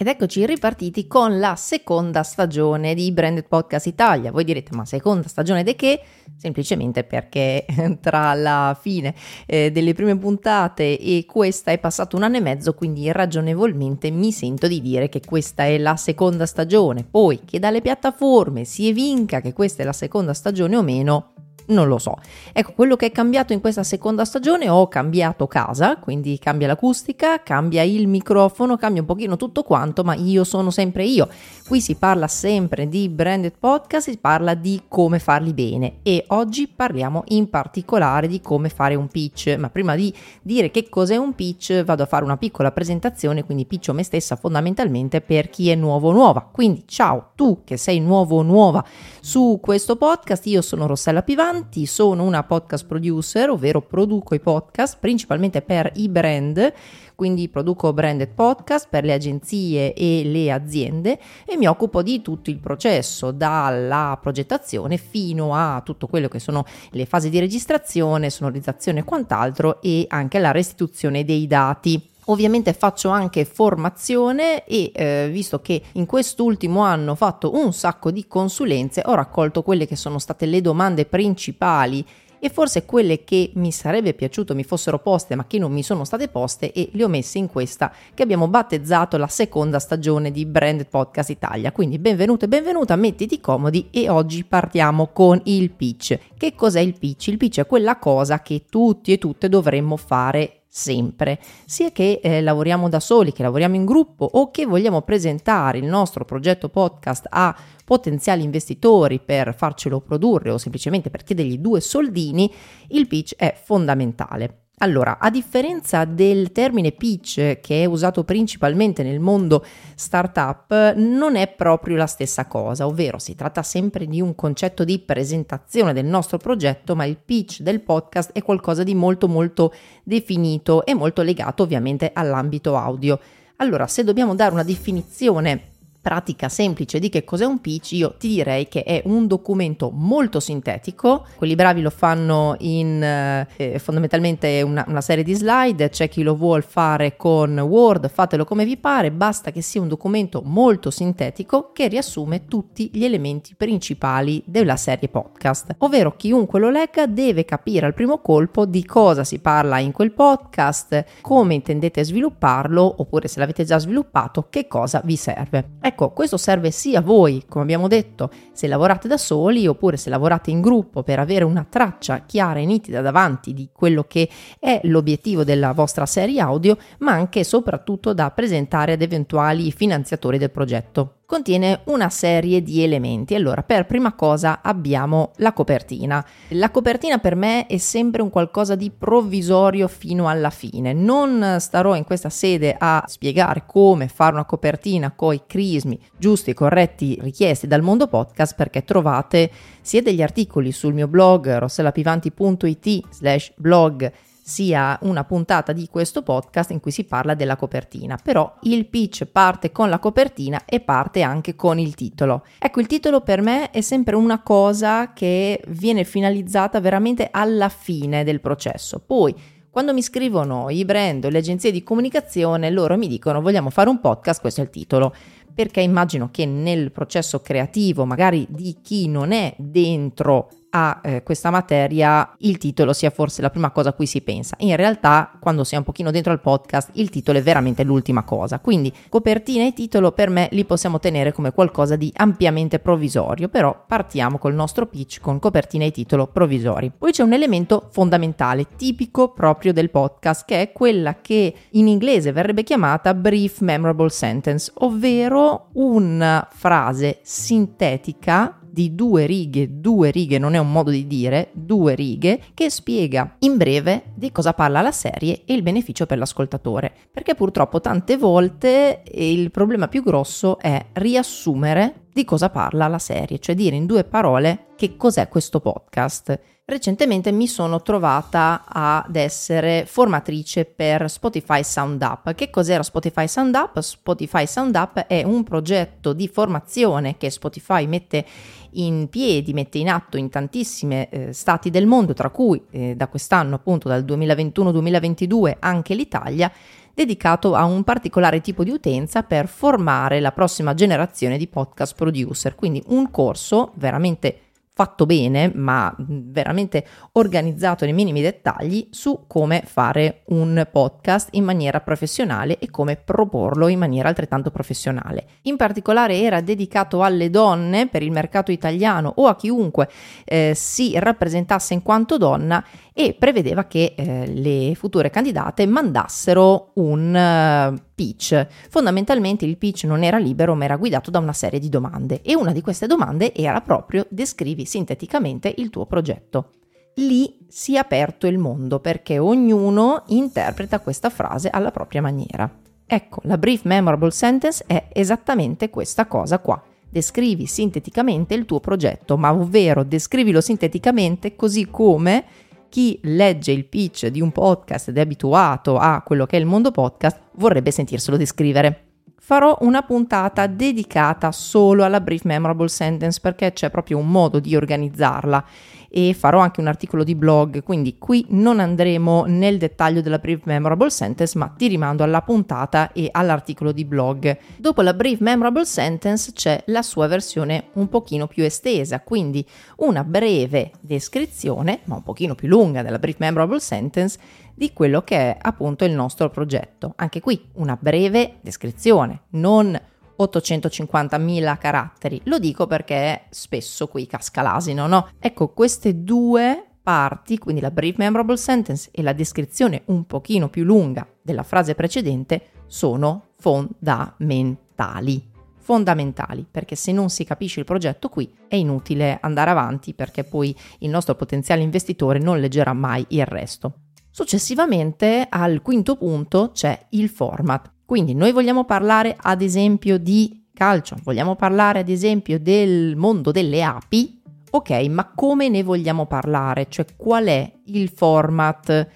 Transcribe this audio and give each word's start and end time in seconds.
Ed 0.00 0.06
eccoci 0.06 0.46
ripartiti 0.46 1.08
con 1.08 1.40
la 1.40 1.56
seconda 1.56 2.22
stagione 2.22 2.94
di 2.94 3.10
Branded 3.10 3.48
Podcast 3.48 3.86
Italia. 3.86 4.30
Voi 4.30 4.44
direte, 4.44 4.72
ma 4.76 4.84
seconda 4.84 5.26
stagione 5.26 5.64
di 5.64 5.74
che? 5.74 6.00
Semplicemente 6.36 7.02
perché 7.02 7.66
tra 8.00 8.32
la 8.34 8.78
fine 8.80 9.12
eh, 9.44 9.72
delle 9.72 9.94
prime 9.94 10.16
puntate 10.16 10.96
e 10.96 11.24
questa 11.26 11.72
è 11.72 11.80
passato 11.80 12.14
un 12.14 12.22
anno 12.22 12.36
e 12.36 12.40
mezzo, 12.40 12.74
quindi 12.74 13.10
ragionevolmente 13.10 14.12
mi 14.12 14.30
sento 14.30 14.68
di 14.68 14.80
dire 14.80 15.08
che 15.08 15.20
questa 15.20 15.64
è 15.64 15.76
la 15.78 15.96
seconda 15.96 16.46
stagione. 16.46 17.02
Poi 17.02 17.40
che 17.44 17.58
dalle 17.58 17.80
piattaforme 17.80 18.62
si 18.62 18.86
evinca 18.86 19.40
che 19.40 19.52
questa 19.52 19.82
è 19.82 19.84
la 19.84 19.92
seconda 19.92 20.32
stagione 20.32 20.76
o 20.76 20.82
meno, 20.82 21.32
non 21.68 21.88
lo 21.88 21.98
so. 21.98 22.16
Ecco, 22.52 22.72
quello 22.72 22.96
che 22.96 23.06
è 23.06 23.12
cambiato 23.12 23.52
in 23.52 23.60
questa 23.60 23.82
seconda 23.82 24.24
stagione, 24.24 24.68
ho 24.68 24.88
cambiato 24.88 25.46
casa, 25.46 25.96
quindi 25.96 26.38
cambia 26.38 26.66
l'acustica, 26.66 27.42
cambia 27.42 27.82
il 27.82 28.06
microfono, 28.06 28.76
cambia 28.76 29.00
un 29.00 29.06
pochino 29.06 29.36
tutto 29.36 29.62
quanto, 29.62 30.04
ma 30.04 30.14
io 30.14 30.44
sono 30.44 30.70
sempre 30.70 31.04
io. 31.04 31.28
Qui 31.66 31.80
si 31.80 31.96
parla 31.96 32.28
sempre 32.28 32.88
di 32.88 33.08
branded 33.08 33.54
podcast, 33.58 34.08
si 34.08 34.16
parla 34.16 34.54
di 34.54 34.82
come 34.88 35.18
farli 35.18 35.52
bene 35.52 35.98
e 36.02 36.24
oggi 36.28 36.68
parliamo 36.68 37.24
in 37.28 37.50
particolare 37.50 38.28
di 38.28 38.40
come 38.40 38.68
fare 38.68 38.94
un 38.94 39.08
pitch, 39.08 39.56
ma 39.58 39.68
prima 39.68 39.94
di 39.94 40.14
dire 40.42 40.70
che 40.70 40.88
cos'è 40.88 41.16
un 41.16 41.34
pitch 41.34 41.84
vado 41.84 42.04
a 42.04 42.06
fare 42.06 42.24
una 42.24 42.36
piccola 42.36 42.72
presentazione, 42.72 43.44
quindi 43.44 43.66
pitcho 43.66 43.92
me 43.92 44.02
stessa 44.02 44.36
fondamentalmente 44.36 45.20
per 45.20 45.50
chi 45.50 45.68
è 45.68 45.74
nuovo 45.74 46.08
o 46.08 46.12
nuova. 46.12 46.48
Quindi 46.50 46.84
ciao, 46.86 47.30
tu 47.34 47.60
che 47.64 47.76
sei 47.76 48.00
nuovo 48.00 48.38
o 48.38 48.42
nuova 48.42 48.82
su 49.20 49.58
questo 49.60 49.96
podcast, 49.96 50.46
io 50.46 50.62
sono 50.62 50.86
Rossella 50.86 51.22
Pivani 51.22 51.57
avanti, 51.58 51.86
sono 51.86 52.22
una 52.22 52.44
podcast 52.44 52.86
producer, 52.86 53.50
ovvero 53.50 53.82
produco 53.82 54.34
i 54.34 54.40
podcast 54.40 54.98
principalmente 55.00 55.60
per 55.60 55.90
i 55.96 56.08
brand, 56.08 56.72
quindi 57.16 57.48
produco 57.48 57.92
branded 57.92 58.28
podcast 58.28 58.86
per 58.88 59.04
le 59.04 59.12
agenzie 59.12 59.92
e 59.92 60.22
le 60.24 60.52
aziende 60.52 61.18
e 61.44 61.56
mi 61.56 61.66
occupo 61.66 62.02
di 62.02 62.22
tutto 62.22 62.50
il 62.50 62.58
processo, 62.58 63.32
dalla 63.32 64.16
progettazione 64.20 64.98
fino 64.98 65.54
a 65.54 65.82
tutto 65.84 66.06
quello 66.06 66.28
che 66.28 66.38
sono 66.38 66.64
le 66.90 67.06
fasi 67.06 67.28
di 67.28 67.40
registrazione, 67.40 68.30
sonorizzazione 68.30 69.00
e 69.00 69.04
quant'altro 69.04 69.82
e 69.82 70.04
anche 70.08 70.38
la 70.38 70.52
restituzione 70.52 71.24
dei 71.24 71.48
dati. 71.48 72.16
Ovviamente 72.30 72.74
faccio 72.74 73.08
anche 73.08 73.46
formazione 73.46 74.64
e 74.64 74.92
eh, 74.94 75.28
visto 75.32 75.60
che 75.60 75.80
in 75.92 76.04
quest'ultimo 76.04 76.80
anno 76.80 77.12
ho 77.12 77.14
fatto 77.14 77.54
un 77.54 77.72
sacco 77.72 78.10
di 78.10 78.26
consulenze, 78.26 79.02
ho 79.04 79.14
raccolto 79.14 79.62
quelle 79.62 79.86
che 79.86 79.96
sono 79.96 80.18
state 80.18 80.44
le 80.44 80.60
domande 80.60 81.06
principali 81.06 82.04
e 82.38 82.50
forse 82.50 82.84
quelle 82.84 83.24
che 83.24 83.50
mi 83.54 83.72
sarebbe 83.72 84.14
piaciuto 84.14 84.54
mi 84.54 84.62
fossero 84.62 84.98
poste 84.98 85.34
ma 85.34 85.46
che 85.46 85.58
non 85.58 85.72
mi 85.72 85.82
sono 85.82 86.04
state 86.04 86.28
poste 86.28 86.70
e 86.72 86.90
le 86.92 87.04
ho 87.04 87.08
messe 87.08 87.38
in 87.38 87.48
questa 87.48 87.92
che 88.14 88.22
abbiamo 88.22 88.46
battezzato 88.46 89.16
la 89.16 89.26
seconda 89.26 89.78
stagione 89.78 90.30
di 90.30 90.44
Branded 90.44 90.88
Podcast 90.88 91.30
Italia. 91.30 91.72
Quindi 91.72 91.98
benvenuto 91.98 92.44
e 92.44 92.48
benvenuta, 92.48 92.94
mettiti 92.96 93.40
comodi 93.40 93.88
e 93.90 94.08
oggi 94.08 94.44
partiamo 94.44 95.08
con 95.08 95.40
il 95.44 95.70
pitch. 95.70 96.18
Che 96.36 96.54
cos'è 96.54 96.80
il 96.80 96.96
pitch? 96.98 97.28
Il 97.28 97.38
pitch 97.38 97.60
è 97.60 97.66
quella 97.66 97.96
cosa 97.96 98.42
che 98.42 98.64
tutti 98.68 99.12
e 99.12 99.18
tutte 99.18 99.48
dovremmo 99.48 99.96
fare 99.96 100.57
sempre, 100.68 101.40
sia 101.64 101.90
che 101.90 102.20
eh, 102.22 102.42
lavoriamo 102.42 102.88
da 102.88 103.00
soli, 103.00 103.32
che 103.32 103.42
lavoriamo 103.42 103.74
in 103.74 103.84
gruppo 103.84 104.28
o 104.30 104.50
che 104.50 104.66
vogliamo 104.66 105.02
presentare 105.02 105.78
il 105.78 105.86
nostro 105.86 106.24
progetto 106.24 106.68
podcast 106.68 107.26
a 107.30 107.56
potenziali 107.84 108.44
investitori 108.44 109.18
per 109.18 109.54
farcelo 109.56 110.00
produrre 110.00 110.50
o 110.50 110.58
semplicemente 110.58 111.10
per 111.10 111.24
chiedergli 111.24 111.58
due 111.58 111.80
soldini, 111.80 112.52
il 112.88 113.06
pitch 113.06 113.34
è 113.36 113.58
fondamentale. 113.60 114.67
Allora, 114.80 115.18
a 115.18 115.28
differenza 115.28 116.04
del 116.04 116.52
termine 116.52 116.92
pitch 116.92 117.58
che 117.60 117.82
è 117.82 117.84
usato 117.84 118.22
principalmente 118.22 119.02
nel 119.02 119.18
mondo 119.18 119.64
startup, 119.96 120.94
non 120.94 121.34
è 121.34 121.48
proprio 121.48 121.96
la 121.96 122.06
stessa 122.06 122.46
cosa, 122.46 122.86
ovvero 122.86 123.18
si 123.18 123.34
tratta 123.34 123.64
sempre 123.64 124.06
di 124.06 124.20
un 124.20 124.36
concetto 124.36 124.84
di 124.84 125.00
presentazione 125.00 125.92
del 125.92 126.04
nostro 126.04 126.38
progetto, 126.38 126.94
ma 126.94 127.04
il 127.04 127.16
pitch 127.16 127.62
del 127.62 127.80
podcast 127.80 128.30
è 128.32 128.42
qualcosa 128.42 128.84
di 128.84 128.94
molto 128.94 129.26
molto 129.26 129.74
definito 130.04 130.84
e 130.86 130.94
molto 130.94 131.22
legato 131.22 131.64
ovviamente 131.64 132.12
all'ambito 132.14 132.76
audio. 132.76 133.18
Allora, 133.56 133.88
se 133.88 134.04
dobbiamo 134.04 134.36
dare 134.36 134.52
una 134.52 134.62
definizione 134.62 135.76
pratica 136.00 136.48
semplice 136.48 136.98
di 136.98 137.08
che 137.08 137.24
cos'è 137.24 137.44
un 137.44 137.60
pitch, 137.60 137.92
io 137.92 138.14
ti 138.18 138.28
direi 138.28 138.68
che 138.68 138.82
è 138.82 139.02
un 139.04 139.26
documento 139.26 139.90
molto 139.92 140.40
sintetico. 140.40 141.26
Quelli 141.36 141.54
bravi 141.54 141.82
lo 141.82 141.90
fanno 141.90 142.54
in 142.60 143.02
eh, 143.02 143.78
fondamentalmente 143.78 144.62
una, 144.62 144.84
una, 144.88 145.00
serie 145.00 145.24
di 145.24 145.34
slide. 145.34 145.90
C'è 145.90 146.08
chi 146.08 146.22
lo 146.22 146.34
vuole 146.34 146.62
fare 146.62 147.16
con 147.16 147.58
Word, 147.58 148.08
fatelo 148.08 148.44
come 148.44 148.64
vi 148.64 148.76
pare. 148.76 149.10
Basta 149.10 149.50
che 149.50 149.60
sia 149.60 149.80
un 149.80 149.88
documento 149.88 150.42
molto 150.44 150.90
sintetico 150.90 151.72
che 151.72 151.88
riassume 151.88 152.46
tutti 152.46 152.90
gli 152.92 153.04
elementi 153.04 153.54
principali 153.56 154.42
della 154.46 154.76
serie 154.76 155.08
podcast. 155.08 155.74
Ovvero, 155.78 156.16
chiunque 156.16 156.60
lo 156.60 156.70
legga 156.70 157.06
deve 157.06 157.44
capire 157.44 157.86
al 157.86 157.94
primo 157.94 158.20
colpo 158.20 158.64
di 158.64 158.84
cosa 158.84 159.24
si 159.24 159.40
parla 159.40 159.78
in 159.78 159.92
quel 159.92 160.12
podcast, 160.12 161.04
come 161.20 161.54
intendete 161.54 162.04
svilupparlo, 162.04 162.94
oppure 162.98 163.28
se 163.28 163.40
l'avete 163.40 163.64
già 163.64 163.78
sviluppato, 163.78 164.46
che 164.48 164.66
cosa 164.66 165.00
vi 165.04 165.16
serve. 165.16 165.76
Ecco 165.88 166.10
questo 166.10 166.36
serve 166.36 166.70
sia 166.70 166.98
a 166.98 167.02
voi, 167.02 167.44
come 167.48 167.64
abbiamo 167.64 167.88
detto, 167.88 168.30
se 168.52 168.66
lavorate 168.66 169.08
da 169.08 169.16
soli 169.16 169.66
oppure 169.66 169.96
se 169.96 170.10
lavorate 170.10 170.50
in 170.50 170.60
gruppo 170.60 171.02
per 171.02 171.18
avere 171.18 171.44
una 171.44 171.66
traccia 171.66 172.24
chiara 172.26 172.58
e 172.58 172.66
nitida 172.66 173.00
davanti 173.00 173.54
di 173.54 173.70
quello 173.72 174.04
che 174.04 174.28
è 174.58 174.80
l'obiettivo 174.82 175.44
della 175.44 175.72
vostra 175.72 176.04
serie 176.04 176.42
audio, 176.42 176.76
ma 176.98 177.12
anche 177.12 177.40
e 177.40 177.44
soprattutto 177.44 178.12
da 178.12 178.30
presentare 178.32 178.92
ad 178.92 179.00
eventuali 179.00 179.72
finanziatori 179.72 180.36
del 180.36 180.50
progetto 180.50 181.17
contiene 181.28 181.82
una 181.84 182.08
serie 182.08 182.62
di 182.62 182.82
elementi. 182.82 183.34
Allora, 183.34 183.62
per 183.62 183.84
prima 183.84 184.14
cosa 184.14 184.60
abbiamo 184.62 185.32
la 185.36 185.52
copertina. 185.52 186.24
La 186.52 186.70
copertina 186.70 187.18
per 187.18 187.34
me 187.34 187.66
è 187.66 187.76
sempre 187.76 188.22
un 188.22 188.30
qualcosa 188.30 188.74
di 188.74 188.90
provvisorio 188.90 189.88
fino 189.88 190.26
alla 190.26 190.48
fine. 190.48 190.94
Non 190.94 191.56
starò 191.58 191.94
in 191.94 192.04
questa 192.04 192.30
sede 192.30 192.74
a 192.78 193.04
spiegare 193.06 193.64
come 193.66 194.08
fare 194.08 194.32
una 194.32 194.46
copertina 194.46 195.12
con 195.14 195.34
i 195.34 195.42
crismi 195.46 196.00
giusti 196.16 196.48
e 196.48 196.54
corretti 196.54 197.18
richiesti 197.20 197.66
dal 197.66 197.82
mondo 197.82 198.06
podcast 198.06 198.54
perché 198.54 198.82
trovate 198.82 199.50
sia 199.82 200.00
degli 200.00 200.22
articoli 200.22 200.72
sul 200.72 200.94
mio 200.94 201.08
blog 201.08 201.58
rossellapivanti.it 201.58 203.04
slash 203.10 203.52
blog 203.54 204.10
sia 204.48 204.98
una 205.02 205.24
puntata 205.24 205.72
di 205.72 205.88
questo 205.90 206.22
podcast 206.22 206.70
in 206.70 206.80
cui 206.80 206.90
si 206.90 207.04
parla 207.04 207.34
della 207.34 207.54
copertina, 207.54 208.18
però 208.20 208.50
il 208.62 208.86
pitch 208.86 209.26
parte 209.26 209.70
con 209.70 209.90
la 209.90 209.98
copertina 209.98 210.64
e 210.64 210.80
parte 210.80 211.20
anche 211.20 211.54
con 211.54 211.78
il 211.78 211.94
titolo. 211.94 212.46
Ecco, 212.58 212.80
il 212.80 212.86
titolo 212.86 213.20
per 213.20 213.42
me 213.42 213.70
è 213.70 213.82
sempre 213.82 214.16
una 214.16 214.42
cosa 214.42 215.12
che 215.12 215.62
viene 215.68 216.04
finalizzata 216.04 216.80
veramente 216.80 217.28
alla 217.30 217.68
fine 217.68 218.24
del 218.24 218.40
processo. 218.40 219.02
Poi 219.04 219.34
quando 219.70 219.92
mi 219.92 220.02
scrivono 220.02 220.70
i 220.70 220.84
brand 220.86 221.26
o 221.26 221.28
le 221.28 221.38
agenzie 221.38 221.70
di 221.70 221.82
comunicazione, 221.82 222.70
loro 222.70 222.96
mi 222.96 223.06
dicono 223.06 223.42
vogliamo 223.42 223.68
fare 223.68 223.90
un 223.90 224.00
podcast, 224.00 224.40
questo 224.40 224.62
è 224.62 224.64
il 224.64 224.70
titolo 224.70 225.14
perché 225.54 225.80
immagino 225.80 226.28
che 226.30 226.46
nel 226.46 226.92
processo 226.92 227.40
creativo, 227.40 228.04
magari 228.04 228.46
di 228.48 228.78
chi 228.82 229.08
non 229.08 229.32
è 229.32 229.54
dentro 229.58 230.48
a 230.70 231.00
eh, 231.02 231.22
questa 231.22 231.50
materia 231.50 232.34
il 232.38 232.58
titolo 232.58 232.92
sia 232.92 233.10
forse 233.10 233.40
la 233.40 233.50
prima 233.50 233.70
cosa 233.70 233.90
a 233.90 233.92
cui 233.92 234.06
si 234.06 234.20
pensa. 234.20 234.56
In 234.58 234.76
realtà, 234.76 235.32
quando 235.40 235.64
si 235.64 235.74
è 235.74 235.78
un 235.78 235.84
pochino 235.84 236.10
dentro 236.10 236.32
al 236.32 236.40
podcast, 236.40 236.90
il 236.94 237.10
titolo 237.10 237.38
è 237.38 237.42
veramente 237.42 237.84
l'ultima 237.84 238.24
cosa. 238.24 238.58
Quindi, 238.58 238.92
copertina 239.08 239.64
e 239.64 239.72
titolo 239.72 240.12
per 240.12 240.30
me 240.30 240.48
li 240.52 240.64
possiamo 240.64 240.98
tenere 240.98 241.32
come 241.32 241.52
qualcosa 241.52 241.96
di 241.96 242.12
ampiamente 242.16 242.78
provvisorio, 242.78 243.48
però 243.48 243.84
partiamo 243.86 244.38
col 244.38 244.54
nostro 244.54 244.86
pitch 244.86 245.20
con 245.20 245.38
copertina 245.38 245.84
e 245.84 245.90
titolo 245.90 246.26
provvisori. 246.26 246.92
Poi 246.96 247.12
c'è 247.12 247.22
un 247.22 247.32
elemento 247.32 247.88
fondamentale, 247.90 248.66
tipico 248.76 249.32
proprio 249.32 249.72
del 249.72 249.90
podcast, 249.90 250.44
che 250.44 250.60
è 250.60 250.72
quella 250.72 251.16
che 251.20 251.54
in 251.70 251.88
inglese 251.88 252.32
verrebbe 252.32 252.62
chiamata 252.62 253.14
brief 253.14 253.60
memorable 253.60 254.10
sentence, 254.10 254.70
ovvero 254.74 255.37
una 255.74 256.48
frase 256.50 257.18
sintetica 257.22 258.58
di 258.78 258.94
due 258.94 259.26
righe, 259.26 259.80
due 259.80 260.10
righe 260.12 260.38
non 260.38 260.54
è 260.54 260.58
un 260.58 260.70
modo 260.70 260.90
di 260.90 261.06
dire, 261.06 261.50
due 261.52 261.96
righe, 261.96 262.40
che 262.54 262.70
spiega 262.70 263.34
in 263.40 263.56
breve 263.56 264.12
di 264.14 264.30
cosa 264.30 264.52
parla 264.54 264.80
la 264.80 264.92
serie 264.92 265.42
e 265.44 265.54
il 265.54 265.62
beneficio 265.62 266.06
per 266.06 266.18
l'ascoltatore. 266.18 266.92
Perché 267.10 267.34
purtroppo 267.34 267.80
tante 267.80 268.16
volte 268.16 269.02
il 269.12 269.50
problema 269.50 269.88
più 269.88 270.02
grosso 270.04 270.58
è 270.58 270.86
riassumere 270.92 272.06
di 272.12 272.24
cosa 272.24 272.50
parla 272.50 272.86
la 272.86 272.98
serie, 272.98 273.38
cioè 273.38 273.54
dire 273.54 273.76
in 273.76 273.86
due 273.86 274.04
parole 274.04 274.66
che 274.76 274.96
cos'è 274.96 275.28
questo 275.28 275.60
podcast. 275.60 276.57
Recentemente 276.70 277.32
mi 277.32 277.46
sono 277.46 277.80
trovata 277.80 278.64
ad 278.68 279.16
essere 279.16 279.86
formatrice 279.86 280.66
per 280.66 281.08
Spotify 281.08 281.64
Sound 281.64 282.02
Up. 282.02 282.34
Che 282.34 282.50
cos'era 282.50 282.82
Spotify 282.82 283.26
Sound 283.26 283.54
Up? 283.54 283.78
Spotify 283.78 284.46
Sound 284.46 284.74
Up 284.74 285.06
è 285.06 285.22
un 285.22 285.44
progetto 285.44 286.12
di 286.12 286.28
formazione 286.28 287.16
che 287.16 287.30
Spotify 287.30 287.86
mette 287.86 288.26
in 288.72 289.08
piedi, 289.08 289.54
mette 289.54 289.78
in 289.78 289.88
atto 289.88 290.18
in 290.18 290.28
tantissimi 290.28 291.08
eh, 291.08 291.32
stati 291.32 291.70
del 291.70 291.86
mondo, 291.86 292.12
tra 292.12 292.28
cui 292.28 292.62
eh, 292.70 292.94
da 292.94 293.08
quest'anno, 293.08 293.54
appunto 293.54 293.88
dal 293.88 294.04
2021-2022, 294.04 295.56
anche 295.60 295.94
l'Italia, 295.94 296.52
dedicato 296.92 297.54
a 297.54 297.64
un 297.64 297.82
particolare 297.82 298.42
tipo 298.42 298.62
di 298.62 298.70
utenza 298.70 299.22
per 299.22 299.48
formare 299.48 300.20
la 300.20 300.32
prossima 300.32 300.74
generazione 300.74 301.38
di 301.38 301.46
podcast 301.46 301.94
producer. 301.94 302.54
Quindi 302.54 302.82
un 302.88 303.10
corso 303.10 303.72
veramente 303.76 304.47
fatto 304.78 305.06
bene, 305.06 305.50
ma 305.52 305.92
veramente 305.98 306.86
organizzato 307.14 307.84
nei 307.84 307.92
minimi 307.92 308.20
dettagli 308.20 308.86
su 308.92 309.24
come 309.26 309.64
fare 309.66 310.22
un 310.26 310.64
podcast 310.70 311.30
in 311.32 311.42
maniera 311.42 311.80
professionale 311.80 312.60
e 312.60 312.70
come 312.70 312.94
proporlo 312.94 313.66
in 313.66 313.80
maniera 313.80 314.08
altrettanto 314.08 314.52
professionale. 314.52 315.26
In 315.42 315.56
particolare 315.56 316.20
era 316.20 316.40
dedicato 316.40 317.02
alle 317.02 317.28
donne 317.28 317.88
per 317.88 318.04
il 318.04 318.12
mercato 318.12 318.52
italiano 318.52 319.12
o 319.16 319.26
a 319.26 319.34
chiunque 319.34 319.90
eh, 320.24 320.52
si 320.54 320.96
rappresentasse 320.96 321.74
in 321.74 321.82
quanto 321.82 322.16
donna 322.16 322.64
e 323.00 323.14
prevedeva 323.16 323.66
che 323.66 323.94
eh, 323.96 324.26
le 324.26 324.74
future 324.74 325.08
candidate 325.08 325.64
mandassero 325.66 326.72
un 326.74 327.14
uh, 327.14 327.80
pitch. 327.94 328.44
Fondamentalmente 328.68 329.44
il 329.44 329.56
pitch 329.56 329.84
non 329.84 330.02
era 330.02 330.18
libero 330.18 330.56
ma 330.56 330.64
era 330.64 330.74
guidato 330.74 331.08
da 331.08 331.20
una 331.20 331.32
serie 331.32 331.60
di 331.60 331.68
domande 331.68 332.22
e 332.22 332.34
una 332.34 332.50
di 332.50 332.60
queste 332.60 332.88
domande 332.88 333.32
era 333.32 333.60
proprio 333.60 334.04
descrivi 334.08 334.64
sinteticamente 334.64 335.54
il 335.58 335.70
tuo 335.70 335.86
progetto. 335.86 336.50
Lì 336.96 337.46
si 337.46 337.76
è 337.76 337.78
aperto 337.78 338.26
il 338.26 338.38
mondo 338.38 338.80
perché 338.80 339.20
ognuno 339.20 340.02
interpreta 340.08 340.80
questa 340.80 341.08
frase 341.08 341.50
alla 341.50 341.70
propria 341.70 342.02
maniera. 342.02 342.52
Ecco, 342.84 343.20
la 343.26 343.38
brief 343.38 343.62
memorable 343.62 344.10
sentence 344.10 344.64
è 344.66 344.88
esattamente 344.92 345.70
questa 345.70 346.06
cosa 346.06 346.40
qua. 346.40 346.60
Descrivi 346.90 347.46
sinteticamente 347.46 348.34
il 348.34 348.44
tuo 348.44 348.58
progetto, 348.58 349.16
ma 349.16 349.32
ovvero 349.32 349.84
descrivilo 349.84 350.40
sinteticamente 350.40 351.36
così 351.36 351.68
come 351.70 352.24
chi 352.68 352.98
legge 353.02 353.52
il 353.52 353.66
pitch 353.66 354.06
di 354.06 354.20
un 354.20 354.32
podcast 354.32 354.88
ed 354.88 354.98
è 354.98 355.00
abituato 355.00 355.78
a 355.78 356.02
quello 356.02 356.26
che 356.26 356.36
è 356.36 356.40
il 356.40 356.46
mondo 356.46 356.70
podcast 356.70 357.18
vorrebbe 357.32 357.70
sentirselo 357.70 358.16
descrivere. 358.16 358.84
Farò 359.20 359.58
una 359.60 359.82
puntata 359.82 360.46
dedicata 360.46 361.32
solo 361.32 361.84
alla 361.84 362.00
brief 362.00 362.22
memorable 362.22 362.68
sentence 362.68 363.20
perché 363.20 363.52
c'è 363.52 363.68
proprio 363.68 363.98
un 363.98 364.08
modo 364.08 364.40
di 364.40 364.56
organizzarla 364.56 365.44
e 365.88 366.14
farò 366.14 366.40
anche 366.40 366.60
un 366.60 366.66
articolo 366.66 367.04
di 367.04 367.14
blog, 367.14 367.62
quindi 367.62 367.96
qui 367.98 368.26
non 368.30 368.60
andremo 368.60 369.24
nel 369.26 369.58
dettaglio 369.58 370.00
della 370.00 370.18
brief 370.18 370.40
memorable 370.44 370.90
sentence, 370.90 371.36
ma 371.38 371.48
ti 371.48 371.68
rimando 371.68 372.02
alla 372.02 372.22
puntata 372.22 372.92
e 372.92 373.08
all'articolo 373.10 373.72
di 373.72 373.84
blog. 373.84 374.36
Dopo 374.56 374.82
la 374.82 374.94
brief 374.94 375.20
memorable 375.20 375.64
sentence 375.64 376.32
c'è 376.32 376.62
la 376.66 376.82
sua 376.82 377.06
versione 377.06 377.68
un 377.74 377.88
pochino 377.88 378.26
più 378.26 378.44
estesa, 378.44 379.00
quindi 379.00 379.46
una 379.76 380.04
breve 380.04 380.72
descrizione, 380.80 381.80
ma 381.84 381.96
un 381.96 382.02
pochino 382.02 382.34
più 382.34 382.48
lunga 382.48 382.82
della 382.82 382.98
brief 382.98 383.16
memorable 383.18 383.60
sentence 383.60 384.18
di 384.54 384.72
quello 384.72 385.02
che 385.02 385.16
è 385.16 385.36
appunto 385.40 385.84
il 385.84 385.92
nostro 385.92 386.30
progetto. 386.30 386.92
Anche 386.96 387.20
qui 387.20 387.48
una 387.54 387.78
breve 387.80 388.38
descrizione, 388.40 389.22
non 389.30 389.80
850.000 390.18 391.58
caratteri. 391.58 392.20
Lo 392.24 392.38
dico 392.38 392.66
perché 392.66 393.26
spesso 393.30 393.86
qui 393.86 394.06
casca 394.06 394.42
l'asino, 394.42 394.86
no? 394.86 395.08
Ecco, 395.18 395.48
queste 395.48 396.02
due 396.02 396.64
parti, 396.82 397.38
quindi 397.38 397.60
la 397.60 397.70
brief 397.70 397.96
memorable 397.96 398.36
sentence 398.36 398.88
e 398.92 399.02
la 399.02 399.12
descrizione 399.12 399.82
un 399.86 400.06
pochino 400.06 400.48
più 400.48 400.64
lunga 400.64 401.06
della 401.20 401.42
frase 401.42 401.74
precedente, 401.74 402.50
sono 402.66 403.28
fondamentali. 403.36 405.30
Fondamentali, 405.58 406.46
perché 406.50 406.76
se 406.76 406.92
non 406.92 407.10
si 407.10 407.24
capisce 407.24 407.60
il 407.60 407.66
progetto 407.66 408.08
qui 408.08 408.32
è 408.48 408.56
inutile 408.56 409.18
andare 409.20 409.50
avanti 409.50 409.92
perché 409.92 410.24
poi 410.24 410.56
il 410.78 410.88
nostro 410.88 411.14
potenziale 411.14 411.60
investitore 411.60 412.18
non 412.18 412.40
leggerà 412.40 412.72
mai 412.72 413.04
il 413.08 413.26
resto. 413.26 413.80
Successivamente 414.10 415.26
al 415.28 415.60
quinto 415.60 415.96
punto 415.96 416.52
c'è 416.52 416.86
il 416.90 417.10
format. 417.10 417.70
Quindi 417.88 418.12
noi 418.12 418.32
vogliamo 418.32 418.66
parlare 418.66 419.16
ad 419.18 419.40
esempio 419.40 419.96
di 419.96 420.44
calcio, 420.52 420.94
vogliamo 421.02 421.36
parlare 421.36 421.78
ad 421.78 421.88
esempio 421.88 422.38
del 422.38 422.96
mondo 422.96 423.30
delle 423.30 423.62
api, 423.62 424.20
ok, 424.50 424.70
ma 424.90 425.10
come 425.14 425.48
ne 425.48 425.62
vogliamo 425.62 426.04
parlare? 426.04 426.66
Cioè 426.68 426.84
qual 426.98 427.24
è 427.24 427.50
il 427.64 427.88
format 427.88 428.88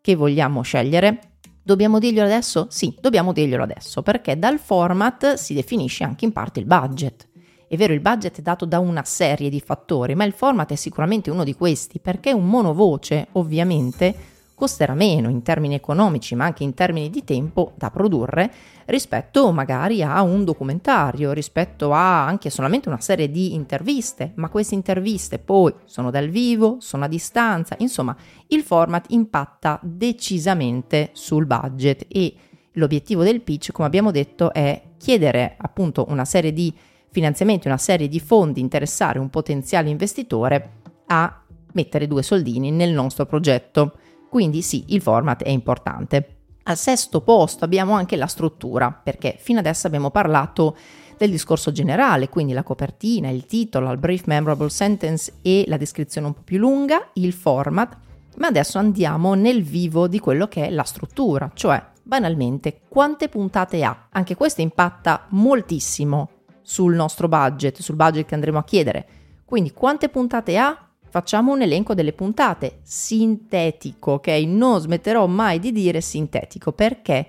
che 0.00 0.14
vogliamo 0.16 0.62
scegliere? 0.62 1.34
Dobbiamo 1.62 2.00
dirglielo 2.00 2.26
adesso? 2.26 2.66
Sì, 2.70 2.92
dobbiamo 3.00 3.32
dirglielo 3.32 3.62
adesso, 3.62 4.02
perché 4.02 4.36
dal 4.36 4.58
format 4.58 5.34
si 5.34 5.54
definisce 5.54 6.02
anche 6.02 6.24
in 6.24 6.32
parte 6.32 6.58
il 6.58 6.66
budget. 6.66 7.28
È 7.68 7.76
vero, 7.76 7.92
il 7.92 8.00
budget 8.00 8.40
è 8.40 8.42
dato 8.42 8.64
da 8.64 8.80
una 8.80 9.04
serie 9.04 9.48
di 9.48 9.60
fattori, 9.60 10.16
ma 10.16 10.24
il 10.24 10.32
format 10.32 10.72
è 10.72 10.74
sicuramente 10.74 11.30
uno 11.30 11.44
di 11.44 11.54
questi, 11.54 12.00
perché 12.00 12.32
un 12.32 12.48
monovoce, 12.48 13.28
ovviamente, 13.34 14.12
costerà 14.60 14.92
meno 14.92 15.30
in 15.30 15.40
termini 15.40 15.74
economici 15.74 16.34
ma 16.34 16.44
anche 16.44 16.64
in 16.64 16.74
termini 16.74 17.08
di 17.08 17.24
tempo 17.24 17.72
da 17.76 17.90
produrre 17.90 18.52
rispetto 18.84 19.50
magari 19.52 20.02
a 20.02 20.20
un 20.20 20.44
documentario, 20.44 21.32
rispetto 21.32 21.94
a 21.94 22.26
anche 22.26 22.50
solamente 22.50 22.90
una 22.90 23.00
serie 23.00 23.30
di 23.30 23.54
interviste, 23.54 24.32
ma 24.34 24.50
queste 24.50 24.74
interviste 24.74 25.38
poi 25.38 25.72
sono 25.86 26.10
dal 26.10 26.28
vivo, 26.28 26.76
sono 26.80 27.04
a 27.04 27.08
distanza, 27.08 27.74
insomma 27.78 28.14
il 28.48 28.62
format 28.62 29.06
impatta 29.08 29.80
decisamente 29.82 31.08
sul 31.12 31.46
budget 31.46 32.04
e 32.08 32.34
l'obiettivo 32.72 33.22
del 33.22 33.40
pitch, 33.40 33.72
come 33.72 33.86
abbiamo 33.86 34.10
detto, 34.10 34.52
è 34.52 34.82
chiedere 34.98 35.54
appunto 35.56 36.04
una 36.10 36.26
serie 36.26 36.52
di 36.52 36.70
finanziamenti, 37.08 37.66
una 37.66 37.78
serie 37.78 38.08
di 38.08 38.20
fondi, 38.20 38.60
interessare 38.60 39.18
un 39.18 39.30
potenziale 39.30 39.88
investitore 39.88 40.72
a 41.06 41.44
mettere 41.72 42.06
due 42.06 42.22
soldini 42.22 42.70
nel 42.70 42.92
nostro 42.92 43.24
progetto. 43.24 43.94
Quindi 44.30 44.62
sì, 44.62 44.84
il 44.90 45.02
format 45.02 45.42
è 45.42 45.48
importante. 45.48 46.36
Al 46.62 46.76
sesto 46.76 47.20
posto 47.20 47.64
abbiamo 47.64 47.94
anche 47.94 48.14
la 48.14 48.28
struttura, 48.28 48.92
perché 48.92 49.36
fino 49.40 49.58
adesso 49.58 49.88
abbiamo 49.88 50.10
parlato 50.10 50.76
del 51.18 51.32
discorso 51.32 51.72
generale, 51.72 52.28
quindi 52.28 52.52
la 52.52 52.62
copertina, 52.62 53.28
il 53.28 53.44
titolo, 53.46 53.90
il 53.90 53.98
brief 53.98 54.26
memorable 54.26 54.68
sentence 54.68 55.32
e 55.42 55.64
la 55.66 55.76
descrizione 55.76 56.28
un 56.28 56.34
po' 56.34 56.42
più 56.44 56.58
lunga, 56.58 57.08
il 57.14 57.32
format, 57.32 57.96
ma 58.36 58.46
adesso 58.46 58.78
andiamo 58.78 59.34
nel 59.34 59.64
vivo 59.64 60.06
di 60.06 60.20
quello 60.20 60.46
che 60.46 60.68
è 60.68 60.70
la 60.70 60.84
struttura, 60.84 61.50
cioè 61.52 61.84
banalmente 62.04 62.82
quante 62.88 63.28
puntate 63.28 63.82
ha. 63.82 64.06
Anche 64.10 64.36
questo 64.36 64.60
impatta 64.60 65.26
moltissimo 65.30 66.30
sul 66.62 66.94
nostro 66.94 67.26
budget, 67.26 67.80
sul 67.80 67.96
budget 67.96 68.26
che 68.26 68.34
andremo 68.34 68.58
a 68.58 68.64
chiedere. 68.64 69.06
Quindi 69.44 69.72
quante 69.72 70.08
puntate 70.08 70.56
ha, 70.56 70.89
Facciamo 71.10 71.52
un 71.52 71.62
elenco 71.62 71.92
delle 71.92 72.12
puntate, 72.12 72.78
sintetico, 72.82 74.12
ok? 74.12 74.28
Non 74.46 74.78
smetterò 74.78 75.26
mai 75.26 75.58
di 75.58 75.72
dire 75.72 76.00
sintetico 76.00 76.70
perché 76.70 77.26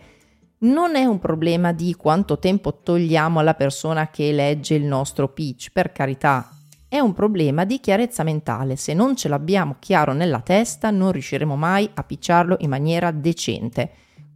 non 0.60 0.95
è 0.95 1.06
un 1.06 1.18
problema 1.18 1.72
di 1.74 1.95
quanto 1.95 2.38
tempo 2.38 2.81
togliamo 2.83 3.39
alla 3.39 3.56
persona 3.56 4.11
che 4.11 4.31
legge 4.31 4.76
il 4.76 4.83
nostro 4.83 5.30
pitch, 5.30 5.71
per 5.73 5.92
carità, 5.92 6.47
è 6.88 7.00
un 7.00 7.14
problema 7.14 7.66
di 7.66 7.80
chiarezza 7.80 8.21
mentale. 8.21 8.76
Se 8.76 8.94
non 8.94 9.16
ce 9.16 9.28
l'abbiamo 9.30 9.78
chiaro 9.80 10.14
nella 10.14 10.42
testa, 10.42 10.92
non 10.92 11.11
riusciremo 11.11 11.56
mai 11.56 11.90
a 11.92 12.04
picciarlo 12.04 12.57
in 12.59 12.69
maniera 12.69 13.09
decente. 13.09 13.90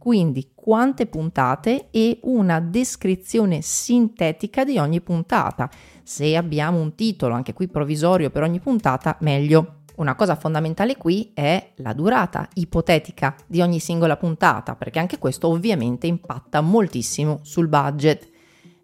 Quindi 0.06 0.52
quante 0.54 1.06
puntate 1.06 1.88
e 1.90 2.20
una 2.22 2.60
descrizione 2.60 3.60
sintetica 3.60 4.62
di 4.62 4.78
ogni 4.78 5.00
puntata. 5.00 5.68
Se 6.04 6.36
abbiamo 6.36 6.78
un 6.78 6.94
titolo, 6.94 7.34
anche 7.34 7.52
qui 7.52 7.66
provvisorio 7.66 8.30
per 8.30 8.44
ogni 8.44 8.60
puntata, 8.60 9.16
meglio. 9.22 9.80
Una 9.96 10.14
cosa 10.14 10.36
fondamentale 10.36 10.96
qui 10.96 11.32
è 11.34 11.72
la 11.78 11.92
durata 11.92 12.48
ipotetica 12.54 13.34
di 13.48 13.60
ogni 13.60 13.80
singola 13.80 14.16
puntata, 14.16 14.76
perché 14.76 15.00
anche 15.00 15.18
questo 15.18 15.48
ovviamente 15.48 16.06
impatta 16.06 16.60
moltissimo 16.60 17.40
sul 17.42 17.66
budget. 17.66 18.30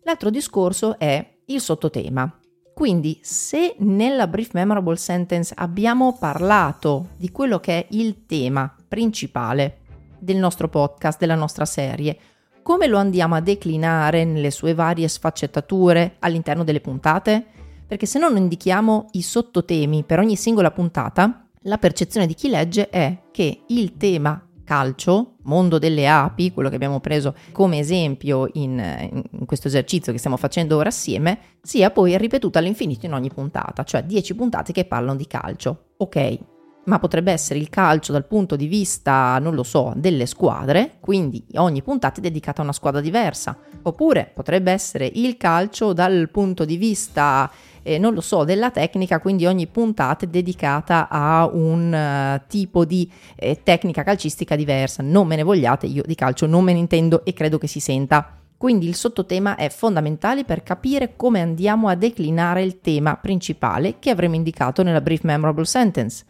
L'altro 0.03 0.29
discorso 0.29 0.99
è 0.99 1.25
il 1.45 1.61
sottotema. 1.61 2.37
Quindi 2.75 3.21
se 3.23 3.77
nella 3.79 4.27
brief 4.27 4.55
memorable 4.55 4.97
sentence 4.97 5.55
abbiamo 5.57 6.17
parlato 6.19 7.11
di 7.17 7.31
quello 7.31 7.61
che 7.61 7.79
è 7.79 7.87
il 7.91 8.27
tema 8.27 8.75
principale 8.89 9.82
del 10.23 10.37
nostro 10.37 10.69
podcast, 10.69 11.19
della 11.19 11.35
nostra 11.35 11.65
serie, 11.65 12.17
come 12.63 12.87
lo 12.87 12.97
andiamo 12.97 13.35
a 13.35 13.41
declinare 13.41 14.25
nelle 14.25 14.53
sue 14.53 14.73
varie 14.73 15.09
sfaccettature 15.09 16.17
all'interno 16.21 16.63
delle 16.63 16.81
puntate? 16.81 17.45
Perché 17.87 18.07
se 18.07 18.21
non 18.21 18.37
indichiamo 18.37 19.09
i 19.13 19.23
sottotemi 19.23 20.05
per 20.05 20.21
ogni 20.21 20.37
singola 20.37 20.71
puntata, 20.71 21.49
la 21.63 21.79
percezione 21.79 22.27
di 22.27 22.35
chi 22.35 22.49
legge 22.49 22.89
è 22.89 23.25
che 23.33 23.63
il 23.67 23.97
tema 23.97 24.47
calcio, 24.65 25.35
mondo 25.43 25.79
delle 25.79 26.09
api, 26.09 26.53
quello 26.53 26.69
che 26.69 26.77
abbiamo 26.77 27.01
preso 27.01 27.35
come 27.51 27.79
esempio 27.79 28.49
in, 28.53 29.25
in, 29.33 29.45
questo 29.45 29.67
esercizio 29.67 30.13
che 30.13 30.19
stiamo 30.19 30.37
facendo 30.37 30.77
ora 30.77 30.89
assieme, 30.89 31.39
sia 31.61 31.91
poi 31.91 32.17
ripetuto 32.17 32.59
all'infinito 32.59 33.07
in 33.07 33.13
ogni 33.13 33.29
puntata, 33.29 33.83
cioè 33.83 34.05
10 34.05 34.35
puntate 34.37 34.73
che 34.73 34.85
parlano 34.85 35.17
di 35.17 35.27
calcio. 35.27 35.95
Ok, 35.99 36.39
ma 36.85 36.99
potrebbe 36.99 37.31
essere 37.31 37.59
il 37.59 37.69
calcio 37.69 38.13
dal 38.13 38.27
punto 38.27 38.57
di 38.57 38.67
vista, 38.67 39.39
non 39.39 39.55
lo 39.55 39.63
so, 39.63 39.93
delle 39.97 40.27
squadre, 40.27 40.97
quindi 41.01 41.45
ogni 41.55 41.83
puntata 41.83 42.19
è 42.19 42.23
dedicata 42.23 42.61
a 42.61 42.65
una 42.65 42.73
squadra 42.73 43.01
diversa, 43.01 43.57
oppure 43.83 44.31
potrebbe 44.33 44.73
essere 44.73 45.11
il 45.15 45.37
calcio 45.37 45.93
dal 45.93 46.29
punto 46.31 46.65
di 46.65 46.77
vista, 46.77 47.51
eh, 47.83 47.99
non 47.99 48.15
lo 48.15 48.21
so, 48.21 48.45
della 48.45 48.71
tecnica, 48.71 49.21
quindi 49.21 49.47
ogni 49.47 49.67
puntata 49.69 50.25
è 50.25 50.29
dedicata 50.29 51.09
a 51.09 51.49
un 51.53 51.93
uh, 51.93 52.43
tipo 52.49 52.85
di 52.85 53.11
eh, 53.37 53.61
tecnica 53.63 54.03
calcistica 54.03 54.57
diversa. 54.57 55.03
Non 55.03 55.27
me 55.27 55.37
ne 55.37 55.43
vogliate, 55.43 55.87
io 55.87 56.03
di 56.05 56.15
calcio 56.15 56.47
non 56.47 56.65
me 56.65 56.73
ne 56.73 56.79
intendo 56.81 57.25
e 57.25 57.33
credo 57.33 57.59
che 57.59 57.67
si 57.67 57.81
senta. 57.81 58.39
Quindi 58.57 58.87
il 58.87 58.95
sottotema 58.95 59.57
è 59.57 59.69
fondamentale 59.71 60.45
per 60.45 60.63
capire 60.63 61.15
come 61.17 61.41
andiamo 61.41 61.89
a 61.89 61.97
declinare 61.97 62.63
il 62.63 62.81
tema 62.81 63.17
principale 63.17 63.99
che 63.99 64.11
avremo 64.11 64.37
indicato 64.37 64.85
nella 64.85 65.01
Brief 65.01 65.23
Memorable 65.23 65.65
Sentence. 65.65 66.25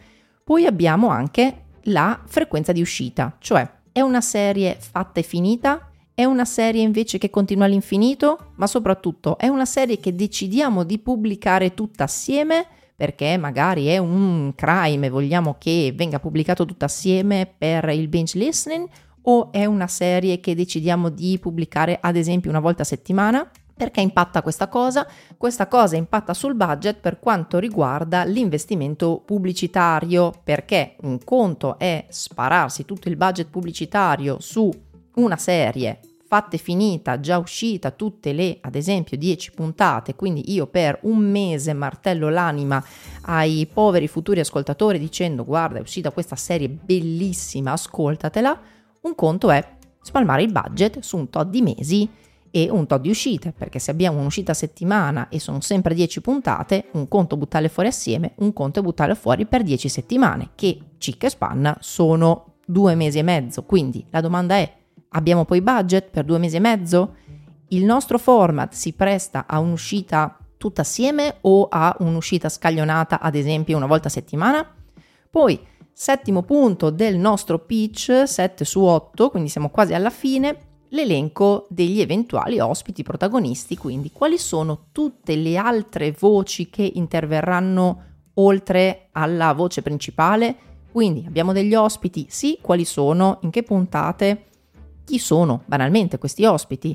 Poi 0.45 0.67
abbiamo 0.67 1.09
anche 1.09 1.65
la 1.85 2.21
frequenza 2.27 2.73
di 2.73 2.81
uscita, 2.81 3.37
cioè 3.39 3.69
è 3.93 4.01
una 4.01 4.21
serie 4.21 4.77
fatta 4.79 5.21
e 5.21 5.23
finita? 5.23 5.91
È 6.15 6.25
una 6.25 6.45
serie 6.45 6.83
invece 6.83 7.19
che 7.19 7.31
continua 7.31 7.65
all'infinito? 7.65 8.53
Ma 8.57 8.67
soprattutto 8.67 9.39
è 9.39 9.49
una 9.49 9.65
serie 9.65 9.99
che 9.99 10.15
decidiamo 10.15 10.85
di 10.85 10.99
pubblicare 10.99 11.75
tutta 11.75 12.05
assieme? 12.05 12.67
perché 13.03 13.37
magari 13.37 13.87
è 13.87 13.99
un 13.99 14.53
crime 14.55 15.07
e 15.07 15.11
vogliamo 15.11 15.57
che 15.59 15.93
venga 15.93 16.21
pubblicato 16.21 16.65
tutto 16.65 16.85
assieme 16.85 17.53
per 17.59 17.89
il 17.89 18.07
binge 18.07 18.39
listening 18.39 18.89
o 19.23 19.51
è 19.51 19.65
una 19.65 19.89
serie 19.89 20.39
che 20.39 20.55
decidiamo 20.55 21.09
di 21.09 21.37
pubblicare 21.41 21.99
ad 22.01 22.15
esempio 22.15 22.51
una 22.51 22.61
volta 22.61 22.83
a 22.83 22.85
settimana? 22.85 23.51
Perché 23.83 24.01
impatta 24.01 24.43
questa 24.43 24.69
cosa? 24.69 25.05
Questa 25.37 25.67
cosa 25.67 25.97
impatta 25.97 26.35
sul 26.35 26.55
budget 26.55 27.01
per 27.01 27.19
quanto 27.19 27.59
riguarda 27.59 28.23
l'investimento 28.23 29.21
pubblicitario, 29.27 30.33
perché 30.45 30.95
un 31.01 31.19
conto 31.25 31.77
è 31.81 32.07
spararsi 32.09 32.85
tutto 32.85 33.09
il 33.09 33.17
budget 33.17 33.49
pubblicitario 33.51 34.39
su 34.39 34.71
una 35.17 35.37
serie 35.37 35.99
fatta 36.25 36.55
e 36.55 36.61
finita, 36.61 37.19
già 37.19 37.39
uscita 37.39 37.91
tutte 37.91 38.33
le, 38.33 38.59
ad 38.61 38.77
esempio, 38.77 39.17
10 39.17 39.51
puntate, 39.51 40.15
quindi 40.15 40.53
io 40.53 40.69
per 40.69 41.01
un 41.03 41.19
mese 41.19 41.73
martello 41.73 42.29
l'anima 42.29 42.81
ai 43.23 43.67
poveri 43.67 44.07
futuri 44.07 44.39
ascoltatori 44.39 45.01
dicendo 45.01 45.45
guarda 45.45 45.79
è 45.79 45.83
uscita 45.83 46.13
questa 46.13 46.37
serie 46.37 46.69
bellissima, 46.69 47.73
ascoltatela, 47.73 48.61
un 49.01 49.15
conto 49.17 49.51
è 49.51 49.77
spalmare 50.01 50.43
il 50.43 50.53
budget 50.53 51.01
su 51.01 51.17
un 51.17 51.29
tot 51.31 51.49
di 51.49 51.63
mesi 51.63 52.09
e 52.55 52.69
un 52.71 52.87
tot 52.87 53.01
di 53.01 53.09
uscite, 53.09 53.51
perché 53.51 53.79
se 53.79 53.91
abbiamo 53.91 54.21
un'uscita 54.21 54.53
a 54.53 54.55
settimana 54.55 55.29
e 55.31 55.41
sono 55.41 55.63
sempre 55.63 55.95
10 55.95 56.21
puntate, 56.21 56.89
un 56.93 57.09
conto 57.09 57.39
buttarle 57.39 57.71
fuori 57.71 57.89
assieme, 57.89 58.35
un 58.37 58.53
conto 58.53 58.79
è 58.79 58.83
buttarle 58.83 59.15
fuori 59.15 59.47
per 59.47 59.63
10 59.63 59.89
settimane, 59.89 60.51
che 60.55 60.79
cic 60.99 61.25
e 61.25 61.31
spanna 61.31 61.75
sono 61.81 62.57
due 62.67 62.95
mesi 62.95 63.19
e 63.19 63.23
mezzo. 63.23 63.65
Quindi 63.65 64.07
la 64.11 64.21
domanda 64.21 64.57
è, 64.57 64.71
abbiamo 65.09 65.47
poi 65.47 65.63
budget 65.63 66.11
per 66.11 66.25
due 66.25 66.39
mesi 66.39 66.57
e 66.57 66.61
mezzo? 66.61 67.15
Il 67.69 67.85
nostro 67.85 68.19
format 68.19 68.75
si 68.75 68.93
presta 68.93 69.47
a 69.49 69.59
un'uscita 69.59 70.37
tutta 70.59 70.83
assieme 70.83 71.39
o 71.41 71.69
a 71.71 71.97
un'uscita 72.01 72.51
scaglionata, 72.51 73.19
ad 73.19 73.35
esempio 73.35 73.79
una 73.79 73.87
volta 73.87 74.09
a 74.09 74.11
settimana? 74.11 74.65
Poi, 75.31 75.59
settimo 75.91 76.43
punto 76.43 76.91
del 76.91 77.17
nostro 77.17 77.61
pitch, 77.61 78.25
7 78.27 78.63
su 78.67 78.83
8, 78.83 79.31
quindi 79.31 79.49
siamo 79.49 79.71
quasi 79.71 79.95
alla 79.95 80.11
fine, 80.11 80.72
l'elenco 80.93 81.67
degli 81.69 82.01
eventuali 82.01 82.59
ospiti 82.61 83.03
protagonisti, 83.03 83.77
quindi 83.77 84.11
quali 84.13 84.39
sono 84.39 84.87
tutte 84.93 85.37
le 85.37 85.57
altre 85.57 86.15
voci 86.19 86.71
che 86.71 86.91
interverranno 86.95 88.03
oltre 88.35 89.09
alla 89.13 89.53
voce 89.53 89.83
principale. 89.83 90.71
Quindi 90.91 91.25
abbiamo 91.27 91.53
degli 91.53 91.75
ospiti, 91.75 92.27
sì, 92.29 92.59
quali 92.61 92.85
sono, 92.85 93.39
in 93.43 93.51
che 93.51 93.63
puntate, 93.63 94.45
chi 95.05 95.19
sono 95.19 95.63
banalmente 95.65 96.19
questi 96.19 96.45
ospiti. 96.45 96.95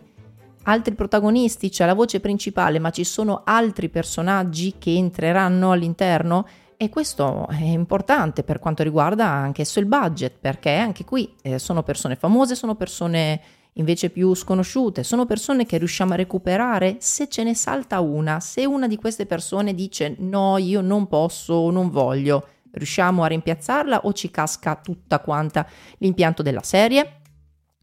Altri 0.63 0.93
protagonisti, 0.93 1.69
c'è 1.69 1.85
la 1.85 1.93
voce 1.93 2.19
principale, 2.19 2.77
ma 2.77 2.91
ci 2.91 3.03
sono 3.03 3.41
altri 3.45 3.89
personaggi 3.89 4.75
che 4.77 4.91
entreranno 4.91 5.71
all'interno? 5.71 6.45
E 6.75 6.89
questo 6.89 7.47
è 7.47 7.63
importante 7.63 8.43
per 8.43 8.59
quanto 8.59 8.83
riguarda 8.83 9.25
anche 9.25 9.63
il 9.63 9.85
budget, 9.87 10.37
perché 10.39 10.75
anche 10.75 11.05
qui 11.05 11.33
eh, 11.41 11.57
sono 11.57 11.81
persone 11.81 12.15
famose, 12.15 12.53
sono 12.53 12.75
persone 12.75 13.41
invece 13.77 14.09
più 14.09 14.33
sconosciute, 14.33 15.03
sono 15.03 15.25
persone 15.25 15.65
che 15.65 15.77
riusciamo 15.77 16.13
a 16.13 16.17
recuperare 16.17 16.97
se 16.99 17.27
ce 17.27 17.43
ne 17.43 17.55
salta 17.55 17.99
una, 17.99 18.39
se 18.39 18.65
una 18.65 18.87
di 18.87 18.97
queste 18.97 19.25
persone 19.25 19.73
dice 19.73 20.15
no, 20.19 20.57
io 20.57 20.81
non 20.81 21.07
posso 21.07 21.69
non 21.71 21.89
voglio, 21.89 22.47
riusciamo 22.71 23.23
a 23.23 23.27
rimpiazzarla 23.27 24.01
o 24.05 24.13
ci 24.13 24.29
casca 24.29 24.75
tutta 24.75 25.19
quanta 25.19 25.67
l'impianto 25.97 26.41
della 26.41 26.63
serie? 26.63 27.21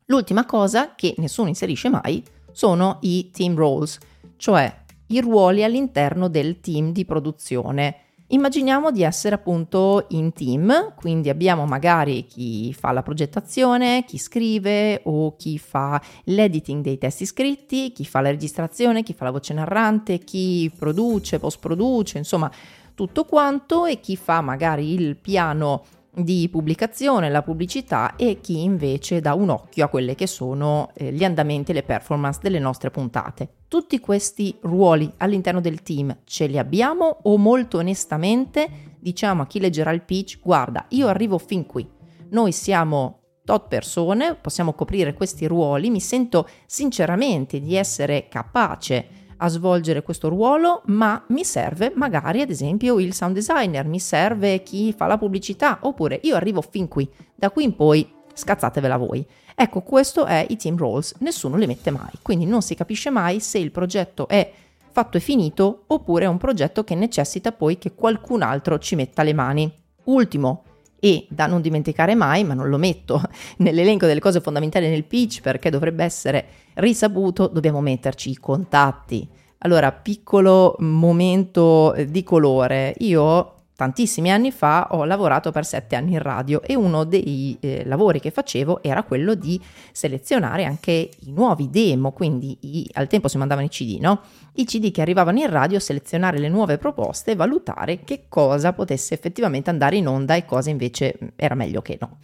L'ultima 0.06 0.44
cosa 0.44 0.94
che 0.94 1.14
nessuno 1.18 1.48
inserisce 1.48 1.88
mai 1.88 2.22
sono 2.52 2.98
i 3.02 3.30
team 3.30 3.56
roles, 3.56 3.98
cioè 4.36 4.82
i 5.08 5.20
ruoli 5.20 5.64
all'interno 5.64 6.28
del 6.28 6.60
team 6.60 6.92
di 6.92 7.04
produzione 7.04 7.96
Immaginiamo 8.26 8.90
di 8.90 9.02
essere 9.02 9.34
appunto 9.34 10.06
in 10.10 10.32
team, 10.32 10.94
quindi 10.94 11.28
abbiamo 11.28 11.66
magari 11.66 12.24
chi 12.24 12.72
fa 12.72 12.90
la 12.90 13.02
progettazione, 13.02 14.04
chi 14.06 14.16
scrive 14.16 15.02
o 15.04 15.36
chi 15.36 15.58
fa 15.58 16.00
l'editing 16.24 16.82
dei 16.82 16.96
testi 16.96 17.26
scritti, 17.26 17.92
chi 17.92 18.06
fa 18.06 18.22
la 18.22 18.30
registrazione, 18.30 19.02
chi 19.02 19.12
fa 19.12 19.24
la 19.24 19.30
voce 19.30 19.52
narrante, 19.52 20.18
chi 20.20 20.72
produce, 20.74 21.38
post 21.38 21.58
produce, 21.60 22.16
insomma 22.16 22.50
tutto 22.94 23.24
quanto 23.24 23.84
e 23.84 24.00
chi 24.00 24.16
fa 24.16 24.40
magari 24.40 24.94
il 24.94 25.16
piano 25.16 25.84
di 26.14 26.48
pubblicazione, 26.48 27.30
la 27.30 27.42
pubblicità 27.42 28.16
e 28.16 28.40
chi 28.40 28.62
invece 28.62 29.20
dà 29.20 29.34
un 29.34 29.48
occhio 29.48 29.84
a 29.84 29.88
quelle 29.88 30.14
che 30.14 30.26
sono 30.26 30.90
eh, 30.94 31.12
gli 31.12 31.24
andamenti 31.24 31.70
e 31.70 31.74
le 31.74 31.82
performance 31.82 32.40
delle 32.42 32.58
nostre 32.58 32.90
puntate. 32.90 33.48
Tutti 33.68 33.98
questi 33.98 34.56
ruoli 34.62 35.12
all'interno 35.18 35.60
del 35.60 35.82
team 35.82 36.16
ce 36.24 36.46
li 36.46 36.58
abbiamo 36.58 37.18
o 37.22 37.36
molto 37.36 37.78
onestamente 37.78 38.92
diciamo 38.98 39.42
a 39.42 39.46
chi 39.46 39.60
leggerà 39.60 39.90
il 39.90 40.02
pitch 40.02 40.40
guarda 40.40 40.86
io 40.90 41.08
arrivo 41.08 41.36
fin 41.38 41.66
qui, 41.66 41.86
noi 42.30 42.52
siamo 42.52 43.18
tot 43.44 43.68
persone, 43.68 44.34
possiamo 44.36 44.72
coprire 44.72 45.12
questi 45.12 45.46
ruoli, 45.46 45.90
mi 45.90 46.00
sento 46.00 46.48
sinceramente 46.66 47.60
di 47.60 47.76
essere 47.76 48.28
capace 48.28 49.06
a 49.44 49.48
svolgere 49.48 50.02
questo 50.02 50.28
ruolo, 50.28 50.82
ma 50.86 51.22
mi 51.28 51.44
serve 51.44 51.92
magari 51.94 52.40
ad 52.40 52.48
esempio 52.48 52.98
il 52.98 53.12
sound 53.12 53.34
designer, 53.34 53.86
mi 53.86 54.00
serve 54.00 54.62
chi 54.62 54.92
fa 54.92 55.06
la 55.06 55.18
pubblicità, 55.18 55.78
oppure 55.82 56.18
io 56.22 56.34
arrivo 56.34 56.62
fin 56.62 56.88
qui, 56.88 57.08
da 57.34 57.50
qui 57.50 57.64
in 57.64 57.76
poi 57.76 58.10
scazzatevela 58.32 58.96
voi. 58.96 59.24
Ecco, 59.54 59.82
questo 59.82 60.24
è 60.24 60.46
i 60.48 60.56
team 60.56 60.78
roles, 60.78 61.14
nessuno 61.18 61.56
li 61.56 61.66
mette 61.66 61.90
mai, 61.90 62.10
quindi 62.22 62.46
non 62.46 62.62
si 62.62 62.74
capisce 62.74 63.10
mai 63.10 63.38
se 63.38 63.58
il 63.58 63.70
progetto 63.70 64.26
è 64.28 64.50
fatto 64.90 65.18
e 65.18 65.20
finito 65.20 65.84
oppure 65.88 66.24
è 66.24 66.28
un 66.28 66.38
progetto 66.38 66.82
che 66.82 66.94
necessita 66.94 67.52
poi 67.52 67.76
che 67.76 67.94
qualcun 67.94 68.42
altro 68.42 68.78
ci 68.78 68.94
metta 68.94 69.22
le 69.22 69.34
mani. 69.34 69.72
Ultimo, 70.04 70.64
e 71.00 71.26
da 71.28 71.46
non 71.46 71.60
dimenticare 71.60 72.14
mai, 72.14 72.44
ma 72.44 72.54
non 72.54 72.70
lo 72.70 72.78
metto 72.78 73.20
nell'elenco 73.58 74.06
delle 74.06 74.20
cose 74.20 74.40
fondamentali 74.40 74.88
nel 74.88 75.04
pitch 75.04 75.42
perché 75.42 75.68
dovrebbe 75.68 76.02
essere 76.02 76.46
risaputo, 76.74 77.48
dobbiamo 77.48 77.80
metterci 77.80 78.30
i 78.30 78.36
contatti. 78.36 79.28
Allora, 79.58 79.92
piccolo 79.92 80.76
momento 80.80 81.94
di 82.06 82.22
colore. 82.22 82.94
Io 82.98 83.53
tantissimi 83.76 84.30
anni 84.30 84.52
fa 84.52 84.88
ho 84.92 85.04
lavorato 85.04 85.50
per 85.50 85.64
sette 85.64 85.96
anni 85.96 86.12
in 86.12 86.20
radio 86.20 86.62
e 86.62 86.76
uno 86.76 87.04
dei 87.04 87.56
eh, 87.60 87.82
lavori 87.84 88.20
che 88.20 88.30
facevo 88.30 88.82
era 88.82 89.02
quello 89.02 89.34
di 89.34 89.60
selezionare 89.92 90.64
anche 90.64 90.92
i 90.92 91.32
nuovi 91.32 91.68
demo, 91.70 92.12
quindi 92.12 92.56
i, 92.60 92.88
al 92.92 93.08
tempo 93.08 93.26
si 93.26 93.36
mandavano 93.36 93.66
i 93.66 93.70
CD, 93.70 93.98
no? 94.00 94.20
I 94.54 94.64
CD 94.64 94.92
che 94.92 95.00
arrivavano 95.00 95.40
in 95.40 95.50
radio, 95.50 95.80
selezionare 95.80 96.38
le 96.38 96.48
nuove 96.48 96.78
proposte 96.78 97.32
e 97.32 97.36
valutare 97.36 98.04
che 98.04 98.26
cosa 98.28 98.72
potesse 98.72 99.14
effettivamente 99.14 99.70
andare 99.70 99.96
in 99.96 100.06
onda 100.06 100.36
e 100.36 100.44
cosa 100.44 100.70
invece 100.70 101.18
mm, 101.22 101.28
era 101.34 101.56
meglio 101.56 101.82
che 101.82 101.98
no. 102.00 102.18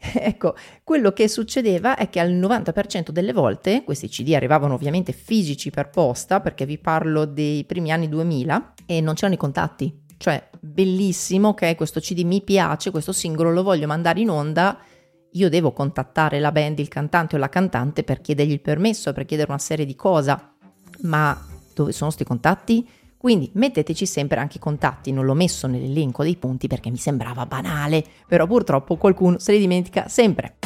ecco, 0.00 0.54
quello 0.82 1.12
che 1.12 1.28
succedeva 1.28 1.96
è 1.96 2.08
che 2.08 2.20
al 2.20 2.32
90% 2.32 3.10
delle 3.10 3.34
volte 3.34 3.82
questi 3.84 4.08
CD 4.08 4.32
arrivavano 4.32 4.72
ovviamente 4.72 5.12
fisici 5.12 5.68
per 5.70 5.90
posta, 5.90 6.40
perché 6.40 6.64
vi 6.64 6.78
parlo 6.78 7.26
dei 7.26 7.64
primi 7.64 7.92
anni 7.92 8.08
2000 8.08 8.72
e 8.86 9.00
non 9.02 9.14
c'erano 9.14 9.34
i 9.34 9.38
contatti 9.38 10.02
cioè, 10.24 10.42
bellissimo, 10.64 11.48
ok, 11.48 11.74
questo 11.74 12.00
CD 12.00 12.22
mi 12.22 12.42
piace, 12.42 12.90
questo 12.90 13.12
singolo 13.12 13.52
lo 13.52 13.62
voglio 13.62 13.86
mandare 13.86 14.20
in 14.20 14.30
onda, 14.30 14.78
io 15.32 15.48
devo 15.48 15.72
contattare 15.72 16.40
la 16.40 16.52
band, 16.52 16.78
il 16.78 16.88
cantante 16.88 17.36
o 17.36 17.38
la 17.38 17.48
cantante 17.48 18.02
per 18.02 18.20
chiedergli 18.20 18.52
il 18.52 18.60
permesso, 18.60 19.12
per 19.12 19.24
chiedere 19.24 19.50
una 19.50 19.58
serie 19.58 19.84
di 19.84 19.94
cose. 19.94 20.36
Ma 21.02 21.46
dove 21.74 21.92
sono 21.92 22.10
questi 22.10 22.24
contatti? 22.24 22.88
Quindi 23.16 23.50
metteteci 23.54 24.06
sempre 24.06 24.38
anche 24.38 24.58
i 24.58 24.60
contatti, 24.60 25.10
non 25.10 25.24
l'ho 25.24 25.34
messo 25.34 25.66
nell'elenco 25.66 26.22
dei 26.22 26.36
punti 26.36 26.66
perché 26.68 26.90
mi 26.90 26.98
sembrava 26.98 27.46
banale, 27.46 28.04
però 28.28 28.46
purtroppo 28.46 28.96
qualcuno 28.96 29.38
se 29.38 29.52
li 29.52 29.58
dimentica 29.58 30.08
sempre. 30.08 30.56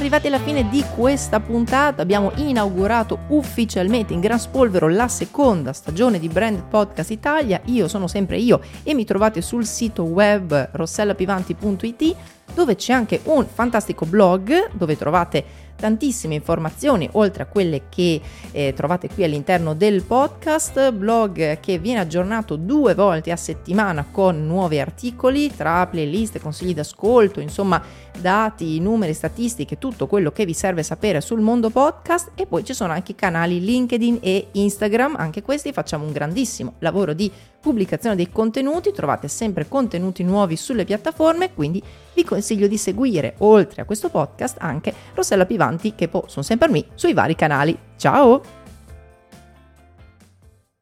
Arrivati 0.00 0.28
alla 0.28 0.38
fine 0.38 0.66
di 0.70 0.82
questa 0.96 1.40
puntata 1.40 2.00
abbiamo 2.00 2.32
inaugurato 2.36 3.18
ufficialmente 3.28 4.14
in 4.14 4.20
gran 4.20 4.40
spolvero 4.40 4.88
la 4.88 5.08
seconda 5.08 5.74
stagione 5.74 6.18
di 6.18 6.28
Brand 6.28 6.62
Podcast 6.62 7.10
Italia. 7.10 7.60
Io 7.66 7.86
sono 7.86 8.06
sempre 8.06 8.38
io 8.38 8.62
e 8.82 8.94
mi 8.94 9.04
trovate 9.04 9.42
sul 9.42 9.66
sito 9.66 10.04
web 10.04 10.70
rossellapivanti.it 10.72 12.16
dove 12.54 12.76
c'è 12.76 12.92
anche 12.92 13.20
un 13.24 13.46
fantastico 13.46 14.06
blog 14.06 14.70
dove 14.72 14.96
trovate 14.96 15.68
tantissime 15.80 16.34
informazioni 16.34 17.08
oltre 17.12 17.42
a 17.42 17.46
quelle 17.46 17.84
che 17.88 18.20
eh, 18.52 18.72
trovate 18.76 19.08
qui 19.08 19.24
all'interno 19.24 19.74
del 19.74 20.02
podcast, 20.02 20.92
blog 20.92 21.58
che 21.58 21.78
viene 21.78 22.00
aggiornato 22.00 22.56
due 22.56 22.94
volte 22.94 23.32
a 23.32 23.36
settimana 23.36 24.06
con 24.08 24.46
nuovi 24.46 24.78
articoli 24.78 25.54
tra 25.56 25.86
playlist, 25.86 26.38
consigli 26.38 26.74
d'ascolto, 26.74 27.40
insomma 27.40 27.82
dati, 28.20 28.78
numeri, 28.78 29.14
statistiche, 29.14 29.78
tutto 29.78 30.06
quello 30.06 30.30
che 30.30 30.44
vi 30.44 30.52
serve 30.52 30.82
sapere 30.82 31.20
sul 31.22 31.40
mondo 31.40 31.70
podcast. 31.70 32.32
E 32.34 32.46
poi 32.46 32.62
ci 32.64 32.74
sono 32.74 32.92
anche 32.92 33.12
i 33.12 33.14
canali 33.14 33.60
LinkedIn 33.64 34.18
e 34.20 34.48
Instagram, 34.52 35.16
anche 35.16 35.42
questi 35.42 35.72
facciamo 35.72 36.04
un 36.04 36.12
grandissimo 36.12 36.74
lavoro 36.80 37.14
di 37.14 37.32
pubblicazione 37.60 38.16
dei 38.16 38.30
contenuti, 38.30 38.92
trovate 38.92 39.28
sempre 39.28 39.68
contenuti 39.68 40.22
nuovi 40.22 40.56
sulle 40.56 40.84
piattaforme, 40.84 41.52
quindi 41.54 41.82
vi 42.20 42.24
consiglio 42.24 42.66
di 42.66 42.76
seguire, 42.76 43.34
oltre 43.38 43.82
a 43.82 43.84
questo 43.84 44.10
podcast, 44.10 44.56
anche 44.60 44.94
Rossella 45.14 45.46
Pivanti 45.46 45.94
che 45.94 46.08
poi 46.08 46.22
sono 46.26 46.44
sempre 46.44 46.68
me 46.68 46.84
sui 46.94 47.14
vari 47.14 47.34
canali. 47.34 47.76
Ciao! 47.96 48.59